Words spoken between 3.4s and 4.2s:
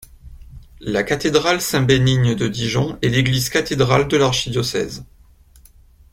cathédrale de